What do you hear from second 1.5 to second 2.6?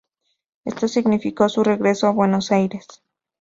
regreso a Buenos